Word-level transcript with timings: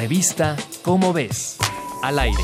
Revista 0.00 0.56
Cómo 0.80 1.12
ves, 1.12 1.58
al 2.02 2.18
aire. 2.18 2.38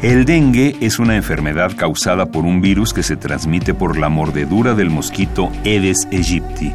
El 0.00 0.24
dengue 0.24 0.74
es 0.80 0.98
una 0.98 1.16
enfermedad 1.16 1.76
causada 1.76 2.24
por 2.32 2.46
un 2.46 2.62
virus 2.62 2.94
que 2.94 3.02
se 3.02 3.18
transmite 3.18 3.74
por 3.74 3.98
la 3.98 4.08
mordedura 4.08 4.72
del 4.72 4.88
mosquito 4.88 5.52
Aedes 5.62 6.06
aegypti. 6.10 6.72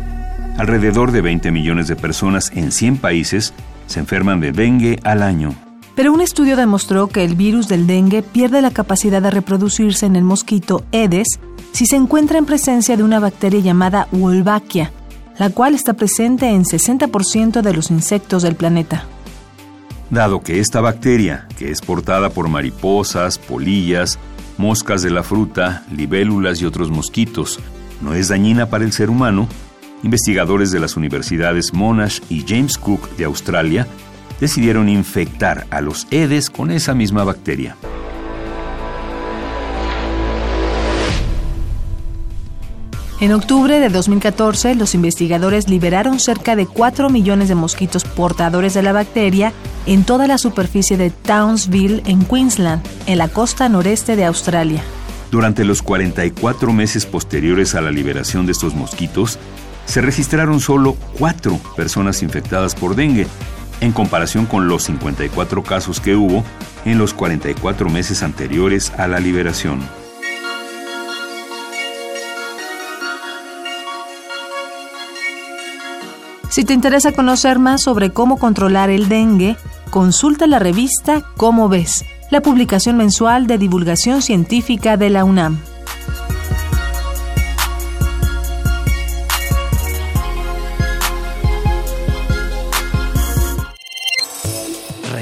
Alrededor 0.60 1.12
de 1.12 1.22
20 1.22 1.50
millones 1.50 1.88
de 1.88 1.96
personas 1.96 2.52
en 2.54 2.72
100 2.72 2.98
países 2.98 3.52
se 3.88 4.00
enferman 4.00 4.40
de 4.40 4.52
dengue 4.52 5.00
al 5.04 5.24
año. 5.24 5.56
Pero 5.96 6.14
un 6.14 6.22
estudio 6.22 6.56
demostró 6.56 7.08
que 7.08 7.24
el 7.24 7.36
virus 7.36 7.68
del 7.68 7.86
dengue 7.86 8.24
pierde 8.24 8.62
la 8.62 8.72
capacidad 8.72 9.22
de 9.22 9.32
reproducirse 9.32 10.06
en 10.06 10.16
el 10.16 10.24
mosquito 10.24 10.84
Aedes 10.92 11.40
si 11.74 11.86
se 11.86 11.96
encuentra 11.96 12.38
en 12.38 12.46
presencia 12.46 12.98
de 12.98 13.04
una 13.04 13.20
bacteria 13.20 13.60
llamada 13.60 14.08
Wolbachia, 14.12 14.92
la 15.38 15.50
cual 15.50 15.76
está 15.76 15.94
presente 15.94 16.50
en 16.50 16.64
60% 16.64 17.62
de 17.62 17.74
los 17.74 17.92
insectos 17.92 18.44
del 18.44 18.56
planeta. 18.56 19.06
Dado 20.10 20.42
que 20.42 20.60
esta 20.60 20.82
bacteria, 20.82 21.48
que 21.58 21.72
es 21.72 21.82
portada 21.82 22.30
por 22.30 22.50
mariposas, 22.50 23.38
polillas, 23.38 24.20
moscas 24.58 25.02
de 25.02 25.10
la 25.10 25.24
fruta, 25.24 25.84
libélulas 25.92 26.62
y 26.62 26.66
otros 26.66 26.90
mosquitos, 26.92 27.60
no 28.02 28.14
es 28.14 28.28
dañina 28.28 28.70
para 28.70 28.84
el 28.84 28.92
ser 28.92 29.10
humano, 29.10 29.48
investigadores 30.04 30.72
de 30.72 30.80
las 30.80 30.98
universidades 30.98 31.74
Monash 31.74 32.20
y 32.30 32.44
James 32.48 32.78
Cook 32.78 33.16
de 33.16 33.26
Australia 33.26 33.88
decidieron 34.42 34.90
infectar 34.90 35.66
a 35.70 35.80
los 35.80 36.08
Edes 36.12 36.50
con 36.50 36.72
esa 36.72 36.94
misma 36.94 37.24
bacteria. 37.24 37.78
En 43.22 43.34
octubre 43.34 43.80
de 43.80 43.90
2014, 43.90 44.74
los 44.74 44.96
investigadores 44.96 45.70
liberaron 45.70 46.20
cerca 46.20 46.56
de 46.56 46.66
4 46.66 47.12
millones 47.12 47.50
de 47.50 47.56
mosquitos 47.56 48.04
portadores 48.04 48.74
de 48.74 48.82
la 48.82 48.94
bacteria 48.94 49.54
en 49.86 50.04
toda 50.04 50.26
la 50.26 50.40
superficie 50.40 50.98
de 50.98 51.12
Townsville, 51.12 52.02
en 52.08 52.26
Queensland, 52.26 52.82
en 53.06 53.20
la 53.20 53.28
costa 53.28 53.70
noreste 53.70 54.16
de 54.16 54.26
Australia. 54.26 54.82
Durante 55.30 55.64
los 55.66 55.84
44 55.84 56.74
meses 56.74 57.06
posteriores 57.06 57.76
a 57.76 57.82
la 57.82 57.92
liberación 57.92 58.48
de 58.48 58.54
estos 58.54 58.74
mosquitos, 58.74 59.38
se 59.86 60.02
registraron 60.02 60.60
solo 60.60 60.98
4 61.20 61.60
personas 61.76 62.24
infectadas 62.24 62.74
por 62.74 62.96
dengue, 62.96 63.28
en 63.82 63.92
comparación 63.92 64.46
con 64.46 64.68
los 64.68 64.84
54 64.84 65.64
casos 65.64 66.00
que 66.00 66.16
hubo 66.16 66.46
en 66.86 66.98
los 66.98 67.14
44 67.14 67.90
meses 67.90 68.24
anteriores 68.24 68.92
a 68.98 69.08
la 69.08 69.20
liberación. 69.20 69.82
Si 76.50 76.66
te 76.66 76.74
interesa 76.74 77.14
conocer 77.14 77.60
más 77.60 77.82
sobre 77.82 78.12
cómo 78.12 78.38
controlar 78.38 78.90
el 78.90 79.08
dengue, 79.08 79.56
consulta 79.90 80.48
la 80.48 80.60
revista 80.60 81.22
Cómo 81.38 81.70
ves, 81.70 82.04
la 82.30 82.42
publicación 82.42 82.98
mensual 82.98 83.48
de 83.48 83.58
divulgación 83.58 84.22
científica 84.22 84.98
de 84.98 85.10
la 85.10 85.24
UNAM. 85.24 85.71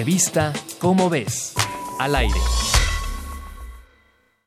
Revista 0.09 0.51
Cómo 0.79 1.07
ves, 1.07 1.53
al 1.99 2.15
aire. 2.15 2.78